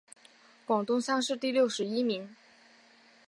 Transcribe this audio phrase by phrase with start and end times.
[0.65, 2.35] 广东乡试第六十一名。